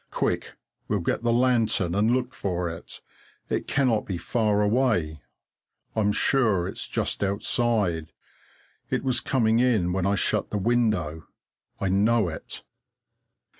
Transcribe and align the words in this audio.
Quick, 0.09 0.53
we'll 0.87 1.01
get 1.01 1.21
the 1.21 1.31
lantern 1.31 1.93
and 1.93 2.09
look 2.09 2.33
for 2.33 2.67
it. 2.67 3.01
It 3.51 3.67
cannot 3.67 4.07
be 4.07 4.17
far 4.17 4.63
away; 4.63 5.21
I'm 5.95 6.11
sure 6.11 6.67
it's 6.67 6.87
just 6.87 7.23
outside 7.23 8.11
it 8.89 9.03
was 9.03 9.19
coming 9.19 9.59
in 9.59 9.93
when 9.93 10.07
I 10.07 10.15
shut 10.15 10.49
the 10.49 10.57
window, 10.57 11.27
I 11.79 11.89
know 11.89 12.29
it. 12.29 12.63